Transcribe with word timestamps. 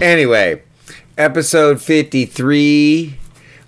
Anyway, 0.00 0.62
episode 1.18 1.82
53, 1.82 3.18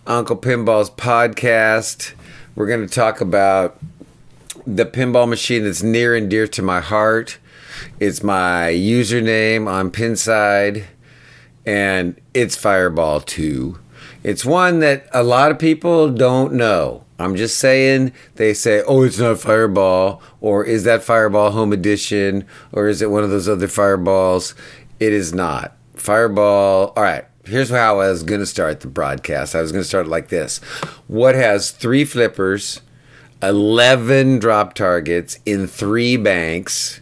Uncle 0.06 0.36
Pinball's 0.36 0.88
podcast. 0.88 2.14
We're 2.54 2.68
going 2.68 2.80
to 2.80 2.94
talk 2.94 3.20
about 3.20 3.78
the 4.66 4.86
pinball 4.86 5.28
machine 5.28 5.64
that's 5.64 5.82
near 5.82 6.16
and 6.16 6.30
dear 6.30 6.46
to 6.46 6.62
my 6.62 6.80
heart. 6.80 7.36
It's 8.00 8.22
my 8.22 8.70
username 8.72 9.68
on 9.68 9.90
Pinside, 9.90 10.86
and 11.66 12.18
it's 12.32 12.56
Fireball 12.56 13.20
2. 13.20 13.78
It's 14.24 14.42
one 14.46 14.78
that 14.78 15.08
a 15.12 15.22
lot 15.22 15.50
of 15.50 15.58
people 15.58 16.08
don't 16.08 16.54
know. 16.54 17.04
I'm 17.18 17.36
just 17.36 17.58
saying, 17.58 18.10
they 18.36 18.54
say, 18.54 18.82
oh, 18.88 19.02
it's 19.02 19.18
not 19.18 19.38
Fireball, 19.38 20.22
or 20.40 20.64
is 20.64 20.84
that 20.84 21.02
Fireball 21.02 21.50
Home 21.50 21.74
Edition, 21.74 22.46
or 22.72 22.88
is 22.88 23.02
it 23.02 23.10
one 23.10 23.22
of 23.22 23.28
those 23.28 23.50
other 23.50 23.68
Fireballs? 23.68 24.54
It 24.98 25.12
is 25.12 25.34
not. 25.34 25.76
Fireball, 26.02 26.92
all 26.96 27.02
right, 27.04 27.24
here's 27.44 27.70
how 27.70 28.00
I 28.00 28.08
was 28.08 28.24
going 28.24 28.40
to 28.40 28.46
start 28.46 28.80
the 28.80 28.88
broadcast. 28.88 29.54
I 29.54 29.60
was 29.60 29.70
going 29.70 29.82
to 29.82 29.88
start 29.88 30.08
like 30.08 30.30
this 30.30 30.58
What 31.06 31.36
has 31.36 31.70
three 31.70 32.04
flippers, 32.04 32.80
11 33.40 34.40
drop 34.40 34.74
targets 34.74 35.38
in 35.46 35.68
three 35.68 36.16
banks, 36.16 37.00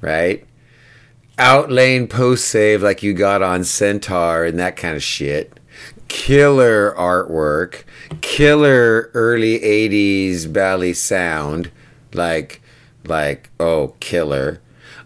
right? 0.00 0.46
Outlane 1.36 2.08
post 2.08 2.46
save 2.46 2.82
like 2.82 3.02
you 3.02 3.12
got 3.12 3.42
on 3.42 3.64
Centaur 3.64 4.46
and 4.46 4.58
that 4.58 4.76
kind 4.76 4.96
of 4.96 5.02
shit 5.02 5.60
killer 6.08 6.94
artwork, 6.96 7.84
killer 8.22 9.10
early 9.12 9.58
80s 9.58 10.50
Bally 10.50 10.94
sound, 10.94 11.70
like 12.14 12.62
like 13.04 13.50
oh, 13.60 13.94
killer. 14.00 14.62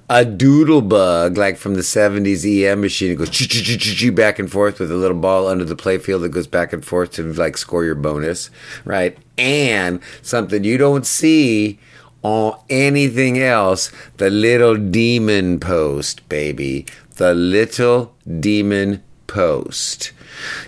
A 0.08 0.24
doodle 0.24 0.82
bug 0.82 1.36
like 1.36 1.56
from 1.56 1.74
the 1.74 1.80
70s 1.80 2.44
EM 2.44 2.80
machine 2.80 3.10
it 3.10 3.16
goes 3.16 4.10
back 4.12 4.38
and 4.38 4.50
forth 4.50 4.78
with 4.78 4.90
a 4.90 4.96
little 4.96 5.16
ball 5.16 5.48
under 5.48 5.64
the 5.64 5.74
playfield 5.74 6.20
that 6.22 6.28
goes 6.28 6.46
back 6.46 6.72
and 6.72 6.84
forth 6.84 7.12
to 7.12 7.32
like 7.32 7.56
score 7.56 7.84
your 7.84 7.96
bonus, 7.96 8.50
right? 8.84 9.18
And 9.36 10.00
something 10.22 10.62
you 10.62 10.78
don't 10.78 11.04
see 11.04 11.78
on 12.22 12.58
anything 12.70 13.38
else, 13.38 13.92
the 14.16 14.30
little 14.30 14.76
demon 14.76 15.60
post, 15.60 16.28
baby. 16.28 16.86
The 17.16 17.34
little 17.34 18.14
demon 18.40 19.02
post 19.26 20.12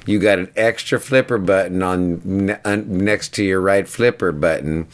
you 0.06 0.18
got 0.18 0.38
an 0.38 0.50
extra 0.56 0.98
flipper 1.00 1.38
button 1.38 1.82
on, 1.82 2.20
next 2.24 3.34
to 3.34 3.44
your 3.44 3.60
right 3.60 3.88
flipper 3.88 4.32
button, 4.32 4.88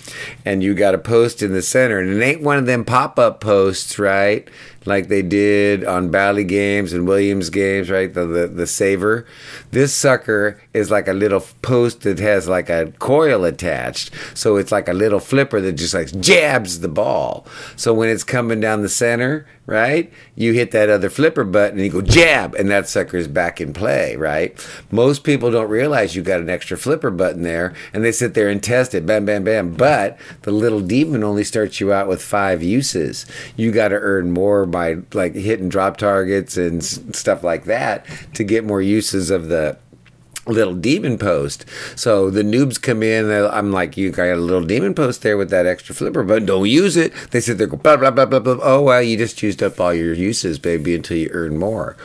and 0.45 0.63
you 0.63 0.75
got 0.75 0.95
a 0.95 0.99
post 0.99 1.43
in 1.43 1.53
the 1.53 1.63
center. 1.63 1.99
And 2.01 2.11
it 2.11 2.25
ain't 2.25 2.43
one 2.43 2.59
of 2.59 2.67
them 2.67 2.85
pop 2.85 3.19
up 3.19 3.41
posts, 3.41 3.99
right? 3.99 4.49
Like 4.87 5.09
they 5.09 5.23
did 5.23 5.85
on 5.85 6.11
Bally 6.11 6.45
games 6.45 6.93
and 6.93 7.07
Williams 7.07 7.51
games, 7.51 7.91
right? 7.91 8.13
The, 8.13 8.27
the 8.27 8.47
the 8.47 8.67
saver. 8.67 9.27
This 9.71 9.95
sucker 9.95 10.61
is 10.73 10.91
like 10.91 11.09
a 11.09 11.13
little 11.13 11.45
post 11.63 12.03
that 12.03 12.19
has 12.19 12.49
like 12.49 12.69
a 12.69 12.93
coil 12.99 13.45
attached, 13.45 14.11
so 14.35 14.57
it's 14.57 14.73
like 14.73 14.89
a 14.89 14.93
little 14.93 15.21
flipper 15.21 15.61
that 15.61 15.73
just 15.73 15.95
like 15.95 16.09
jabs 16.21 16.81
the 16.81 16.89
ball. 16.89 17.47
So 17.77 17.95
when 17.95 18.09
it's 18.09 18.25
coming 18.25 18.61
down 18.61 18.83
the 18.83 18.89
center, 18.89 19.47
right? 19.67 20.13
You 20.37 20.53
hit 20.53 20.73
that 20.73 20.91
other 20.91 21.09
flipper 21.09 21.45
button 21.45 21.79
and 21.79 21.87
you 21.87 21.93
go 21.93 22.03
jab, 22.03 22.55
and 22.55 22.71
that 22.71 22.89
sucker 22.89 23.17
is 23.17 23.29
back 23.29 23.61
in 23.61 23.73
play, 23.73 24.17
right? 24.17 24.55
Most 24.91 25.25
people 25.25 25.51
don't 25.51 25.71
realize 25.71 26.15
you 26.15 26.23
got 26.23 26.41
an 26.41 26.51
extra 26.51 26.77
flipper 26.77 27.11
button 27.11 27.43
there, 27.43 27.73
and 27.93 28.05
they 28.05 28.13
sit 28.13 28.35
there 28.35 28.49
and 28.49 28.63
test 28.63 28.95
it, 28.95 29.07
bam, 29.07 29.25
bam, 29.25 29.45
bam. 29.45 29.75
But 29.75 30.19
the 30.43 30.53
little 30.53 30.81
demon 30.81 31.25
only 31.25 31.45
starts 31.45 31.81
you 31.81 31.93
out 31.93 32.09
with 32.09 32.23
five 32.23 32.63
uses. 32.63 33.27
You 33.57 33.73
got 33.73 33.89
to 33.89 33.97
earn 33.97 34.31
more 34.31 34.67
by 34.75 34.97
like 35.13 35.35
hitting 35.35 35.69
drop 35.69 35.97
targets 35.97 36.57
and 36.57 36.85
stuff 36.85 37.45
like 37.45 37.65
that 37.65 38.05
to 38.35 38.43
get 38.43 38.65
more 38.65 38.83
uses 38.83 39.31
of 39.31 39.49
the 39.49 39.79
little 40.47 40.75
demon 40.75 41.17
post. 41.17 41.65
So 41.97 42.29
the 42.29 42.43
noobs 42.43 42.81
come 42.83 43.03
in. 43.03 43.31
I'm 43.31 43.73
like, 43.73 43.97
you 43.97 44.11
got 44.11 44.25
a 44.25 44.37
little 44.37 44.67
demon 44.67 44.95
post 44.95 45.23
there 45.23 45.37
with 45.37 45.51
that 45.51 45.65
extra 45.65 45.95
flipper, 45.95 46.23
but 46.23 46.45
don't 46.45 46.69
use 46.69 46.97
it. 46.97 47.13
They 47.31 47.41
sit 47.41 47.59
there, 47.59 47.69
blah 47.69 47.97
blah 47.97 48.11
blah 48.11 48.27
blah 48.27 48.41
blah. 48.41 48.59
Oh 48.61 48.83
well, 48.83 49.01
you 49.01 49.17
just 49.17 49.43
used 49.43 49.63
up 49.63 49.81
all 49.81 49.95
your 49.95 50.13
uses, 50.13 50.59
baby, 50.59 50.95
until 50.95 51.17
you 51.17 51.31
earn 51.33 51.57
more. 51.57 51.97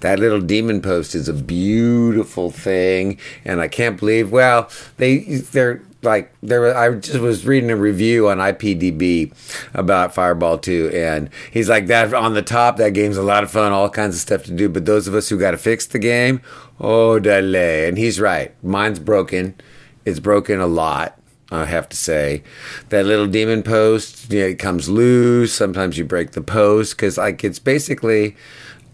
That 0.00 0.18
little 0.18 0.40
demon 0.40 0.82
post 0.82 1.14
is 1.14 1.28
a 1.28 1.32
beautiful 1.32 2.50
thing, 2.50 3.18
and 3.44 3.60
I 3.60 3.68
can't 3.68 3.98
believe. 3.98 4.32
Well, 4.32 4.68
they 4.96 5.18
they're 5.18 5.82
like 6.02 6.32
there 6.42 6.60
was, 6.60 6.74
I 6.74 6.94
just 6.94 7.18
was 7.18 7.44
reading 7.44 7.70
a 7.70 7.76
review 7.76 8.28
on 8.28 8.38
IPDB 8.38 9.32
about 9.74 10.14
Fireball 10.14 10.58
2 10.58 10.90
and 10.94 11.28
he's 11.50 11.68
like 11.68 11.88
that 11.88 12.14
on 12.14 12.34
the 12.34 12.42
top 12.42 12.76
that 12.76 12.90
game's 12.90 13.16
a 13.16 13.22
lot 13.22 13.42
of 13.42 13.50
fun 13.50 13.72
all 13.72 13.90
kinds 13.90 14.14
of 14.14 14.20
stuff 14.20 14.44
to 14.44 14.52
do 14.52 14.68
but 14.68 14.86
those 14.86 15.08
of 15.08 15.14
us 15.14 15.28
who 15.28 15.38
got 15.38 15.50
to 15.52 15.58
fix 15.58 15.86
the 15.86 15.98
game 15.98 16.40
oh 16.80 17.18
delay. 17.18 17.88
And 17.88 17.98
he's 17.98 18.20
right. 18.20 18.52
Mine's 18.62 18.98
broken. 19.00 19.56
It's 20.04 20.20
broken 20.20 20.60
a 20.60 20.66
lot 20.66 21.18
I 21.50 21.64
have 21.64 21.88
to 21.88 21.96
say. 21.96 22.42
That 22.90 23.06
little 23.06 23.26
demon 23.26 23.62
post 23.62 24.32
you 24.32 24.40
know, 24.40 24.46
it 24.46 24.58
comes 24.58 24.88
loose. 24.88 25.52
Sometimes 25.52 25.98
you 25.98 26.04
break 26.04 26.32
the 26.32 26.42
post 26.42 26.96
cuz 26.98 27.18
like 27.18 27.42
it's 27.42 27.58
basically 27.58 28.36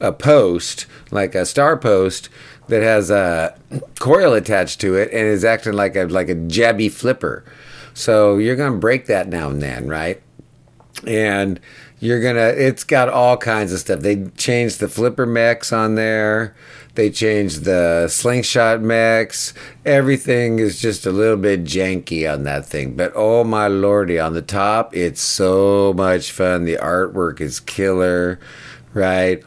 a 0.00 0.12
post 0.12 0.86
like 1.10 1.34
a 1.34 1.46
star 1.46 1.76
post 1.76 2.28
that 2.68 2.82
has 2.82 3.10
a 3.10 3.56
coil 3.98 4.32
attached 4.32 4.80
to 4.80 4.96
it 4.96 5.10
and 5.12 5.22
is 5.26 5.44
acting 5.44 5.74
like 5.74 5.96
a 5.96 6.04
like 6.04 6.28
a 6.28 6.34
jabby 6.34 6.90
flipper. 6.90 7.44
So 7.92 8.38
you're 8.38 8.56
gonna 8.56 8.78
break 8.78 9.06
that 9.06 9.28
now 9.28 9.50
and 9.50 9.62
then, 9.62 9.88
right? 9.88 10.20
And 11.06 11.60
you're 12.00 12.20
gonna 12.20 12.48
it's 12.48 12.84
got 12.84 13.08
all 13.08 13.36
kinds 13.36 13.72
of 13.72 13.80
stuff. 13.80 14.00
They 14.00 14.26
changed 14.36 14.80
the 14.80 14.88
flipper 14.88 15.26
mechs 15.26 15.72
on 15.72 15.94
there. 15.94 16.54
They 16.94 17.10
changed 17.10 17.64
the 17.64 18.08
slingshot 18.08 18.80
mechs. 18.80 19.52
Everything 19.84 20.60
is 20.60 20.80
just 20.80 21.06
a 21.06 21.12
little 21.12 21.36
bit 21.36 21.64
janky 21.64 22.32
on 22.32 22.44
that 22.44 22.66
thing. 22.66 22.94
But 22.94 23.12
oh 23.16 23.42
my 23.42 23.66
lordy, 23.66 24.18
on 24.18 24.32
the 24.32 24.42
top, 24.42 24.94
it's 24.94 25.20
so 25.20 25.92
much 25.96 26.30
fun. 26.30 26.64
The 26.64 26.76
artwork 26.76 27.40
is 27.40 27.58
killer, 27.58 28.38
right? 28.92 29.42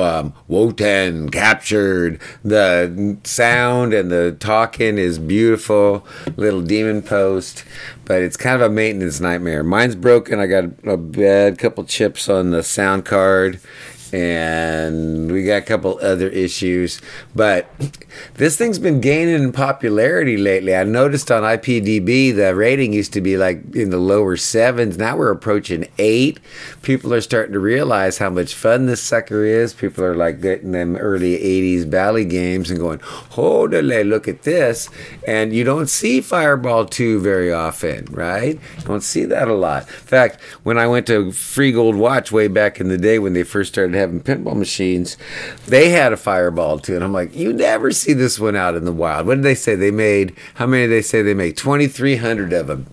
Um, 0.00 0.32
Wotan 0.48 1.30
captured. 1.30 2.20
The 2.42 3.18
sound 3.24 3.92
and 3.94 4.10
the 4.10 4.36
talking 4.38 4.98
is 4.98 5.18
beautiful. 5.18 6.06
Little 6.36 6.62
demon 6.62 7.02
post, 7.02 7.64
but 8.04 8.22
it's 8.22 8.36
kind 8.36 8.56
of 8.56 8.62
a 8.62 8.72
maintenance 8.72 9.20
nightmare. 9.20 9.62
Mine's 9.62 9.96
broken. 9.96 10.38
I 10.40 10.46
got 10.46 10.64
a 10.84 10.96
bad 10.96 11.58
couple 11.58 11.84
chips 11.84 12.28
on 12.28 12.50
the 12.50 12.62
sound 12.62 13.04
card, 13.04 13.60
and 14.14 15.32
we 15.32 15.42
got 15.42 15.56
a 15.56 15.62
couple 15.62 15.98
other 16.00 16.28
issues. 16.28 17.02
But 17.34 17.68
this 18.34 18.56
thing's 18.56 18.78
been 18.78 19.00
gaining 19.00 19.34
in 19.34 19.50
popularity 19.50 20.36
lately. 20.36 20.76
I 20.76 20.84
noticed 20.84 21.32
on 21.32 21.42
IPDB 21.42 22.32
the 22.32 22.54
rating 22.54 22.92
used 22.92 23.12
to 23.14 23.20
be 23.20 23.36
like 23.36 23.74
in 23.74 23.90
the 23.90 23.98
lower 23.98 24.36
sevens. 24.36 24.96
Now 24.96 25.16
we're 25.16 25.32
approaching 25.32 25.88
eight. 25.98 26.38
People 26.82 27.12
are 27.12 27.20
starting 27.20 27.54
to 27.54 27.58
realize 27.58 28.18
how 28.18 28.30
much 28.30 28.54
fun 28.54 28.86
this 28.86 29.02
sucker 29.02 29.44
is. 29.44 29.74
People 29.74 30.04
are 30.04 30.14
like 30.14 30.40
getting 30.40 30.70
them 30.70 30.96
early 30.96 31.36
80s 31.36 31.90
Bally 31.90 32.24
games 32.24 32.70
and 32.70 32.78
going, 32.78 33.00
holy, 33.02 34.04
look 34.04 34.28
at 34.28 34.42
this. 34.42 34.88
And 35.26 35.52
you 35.52 35.64
don't 35.64 35.88
see 35.88 36.20
Fireball 36.20 36.86
2 36.86 37.18
very 37.18 37.52
often, 37.52 38.04
right? 38.12 38.60
You 38.78 38.84
don't 38.84 39.02
see 39.02 39.24
that 39.24 39.48
a 39.48 39.54
lot. 39.54 39.88
In 39.88 39.88
fact, 39.88 40.40
when 40.62 40.78
I 40.78 40.86
went 40.86 41.08
to 41.08 41.32
Free 41.32 41.72
Gold 41.72 41.96
Watch 41.96 42.30
way 42.30 42.46
back 42.46 42.78
in 42.78 42.88
the 42.88 42.98
day 42.98 43.18
when 43.18 43.32
they 43.32 43.42
first 43.42 43.72
started 43.72 44.03
having 44.04 44.20
pinball 44.20 44.56
machines, 44.56 45.16
they 45.66 45.90
had 45.90 46.12
a 46.12 46.16
Fireball 46.16 46.78
2. 46.78 46.94
And 46.94 47.04
I'm 47.04 47.12
like, 47.12 47.34
you 47.34 47.52
never 47.52 47.90
see 47.90 48.12
this 48.12 48.38
one 48.38 48.56
out 48.56 48.74
in 48.74 48.84
the 48.84 48.92
wild. 48.92 49.26
What 49.26 49.36
did 49.36 49.44
they 49.44 49.54
say? 49.54 49.74
They 49.74 49.90
made, 49.90 50.36
how 50.54 50.66
many 50.66 50.84
did 50.84 50.92
they 50.92 51.02
say 51.02 51.22
they 51.22 51.34
made? 51.34 51.56
2,300 51.56 52.52
of 52.52 52.66
them 52.66 52.86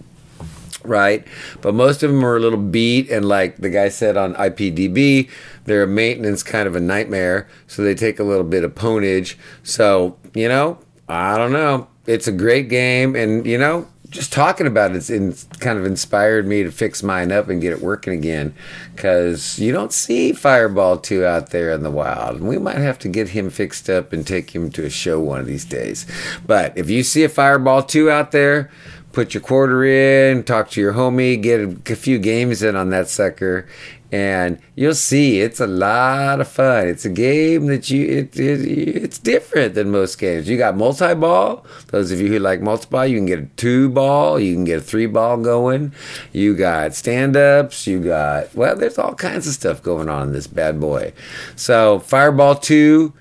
right? 0.83 1.27
But 1.61 1.75
most 1.75 2.01
of 2.01 2.11
them 2.11 2.23
are 2.25 2.37
a 2.37 2.39
little 2.39 2.59
beat, 2.59 3.09
and 3.11 3.23
like 3.23 3.57
the 3.57 3.69
guy 3.69 3.89
said 3.89 4.17
on 4.17 4.33
IPDB, 4.35 5.29
they're 5.65 5.83
a 5.83 5.87
maintenance 5.87 6.43
kind 6.43 6.67
of 6.67 6.75
a 6.75 6.79
nightmare, 6.79 7.47
so 7.67 7.83
they 7.83 7.95
take 7.95 8.19
a 8.19 8.23
little 8.23 8.43
bit 8.43 8.63
of 8.63 8.73
ponage. 8.73 9.35
So, 9.63 10.17
you 10.33 10.47
know, 10.47 10.79
I 11.07 11.37
don't 11.37 11.51
know. 11.51 11.87
It's 12.07 12.27
a 12.27 12.31
great 12.31 12.67
game, 12.67 13.15
and 13.15 13.45
you 13.45 13.59
know, 13.59 13.87
just 14.11 14.33
talking 14.33 14.67
about 14.67 14.91
it, 14.91 15.09
it's 15.09 15.43
kind 15.59 15.79
of 15.79 15.85
inspired 15.85 16.45
me 16.45 16.63
to 16.63 16.71
fix 16.71 17.01
mine 17.01 17.31
up 17.31 17.47
and 17.47 17.61
get 17.61 17.71
it 17.71 17.81
working 17.81 18.13
again. 18.13 18.53
Because 18.93 19.57
you 19.57 19.71
don't 19.71 19.93
see 19.93 20.33
Fireball 20.33 20.97
2 20.97 21.25
out 21.25 21.49
there 21.49 21.71
in 21.71 21.81
the 21.81 21.89
wild. 21.89 22.37
And 22.37 22.47
we 22.47 22.57
might 22.57 22.77
have 22.77 22.99
to 22.99 23.09
get 23.09 23.29
him 23.29 23.49
fixed 23.49 23.89
up 23.89 24.11
and 24.11 24.27
take 24.27 24.53
him 24.53 24.69
to 24.71 24.85
a 24.85 24.89
show 24.89 25.19
one 25.19 25.39
of 25.39 25.47
these 25.47 25.65
days. 25.65 26.05
But 26.45 26.77
if 26.77 26.89
you 26.89 27.03
see 27.03 27.23
a 27.23 27.29
Fireball 27.29 27.83
2 27.83 28.11
out 28.11 28.31
there, 28.31 28.69
put 29.11 29.33
your 29.33 29.41
quarter 29.41 29.83
in, 29.83 30.43
talk 30.43 30.69
to 30.71 30.81
your 30.81 30.93
homie, 30.93 31.41
get 31.41 31.59
a, 31.59 31.75
a 31.91 31.95
few 31.95 32.19
games 32.19 32.63
in 32.63 32.75
on 32.75 32.89
that 32.89 33.09
sucker, 33.09 33.67
and 34.11 34.59
you'll 34.75 34.93
see 34.93 35.39
it's 35.39 35.61
a 35.61 35.67
lot 35.67 36.41
of 36.41 36.47
fun. 36.47 36.87
It's 36.87 37.05
a 37.05 37.09
game 37.09 37.67
that 37.67 37.89
you 37.89 38.05
it, 38.05 38.37
it, 38.37 38.61
it's 39.03 39.17
different 39.17 39.73
than 39.73 39.89
most 39.89 40.19
games. 40.19 40.49
You 40.49 40.57
got 40.57 40.75
multi 40.75 41.13
ball. 41.13 41.65
Those 41.87 42.11
of 42.11 42.19
you 42.19 42.27
who 42.27 42.39
like 42.39 42.61
multi 42.61 42.87
ball, 42.89 43.05
you 43.05 43.17
can 43.17 43.25
get 43.25 43.39
a 43.39 43.45
two 43.55 43.89
ball, 43.89 44.37
you 44.39 44.53
can 44.53 44.65
get 44.65 44.79
a 44.79 44.81
three 44.81 45.05
ball 45.05 45.37
going. 45.37 45.93
You 46.33 46.55
got 46.55 46.93
stand 46.93 47.37
ups. 47.37 47.87
You 47.87 48.03
got 48.03 48.53
well, 48.53 48.75
there's 48.75 48.97
all 48.97 49.15
kinds 49.15 49.47
of 49.47 49.53
stuff 49.53 49.81
going 49.81 50.09
on 50.09 50.27
in 50.27 50.33
this 50.33 50.47
bad 50.47 50.81
boy. 50.81 51.13
So 51.55 51.99
Fireball 51.99 52.55
two 52.55 53.13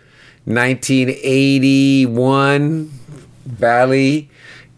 1981 0.47 2.91
Bally, 3.47 4.29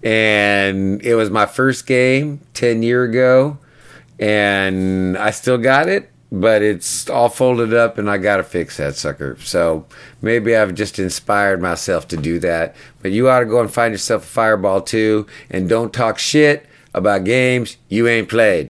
and 0.03 1.03
it 1.03 1.15
was 1.15 1.31
my 1.31 1.47
first 1.47 1.87
game 1.87 2.41
10 2.55 2.83
year 2.83 3.05
ago, 3.05 3.59
and 4.19 5.17
I 5.17 5.31
still 5.31 5.59
got 5.59 5.89
it, 5.89 6.11
but 6.31 6.63
it's 6.63 7.09
all 7.11 7.29
folded 7.29 7.75
up, 7.75 7.99
and 7.99 8.11
I 8.11 8.19
gotta 8.19 8.43
fix 8.43 8.77
that 8.79 8.97
sucker. 8.97 9.37
So 9.41 9.87
maybe 10.21 10.57
I've 10.57 10.75
just 10.75 10.99
inspired 10.99 11.61
myself 11.61 12.09
to 12.09 12.17
do 12.17 12.39
that. 12.41 12.75
But 13.03 13.13
you 13.13 13.29
ought 13.29 13.41
to 13.41 13.47
go 13.47 13.61
and 13.61 13.73
find 13.73 13.93
yourself 13.93 14.25
a 14.25 14.27
Fireball 14.27 14.81
2, 14.83 15.27
and 15.51 15.69
don't 15.69 15.93
talk 15.93 16.19
shit 16.19 16.67
about 16.95 17.25
games 17.25 17.77
you 17.89 18.09
ain't 18.09 18.29
played. 18.29 18.61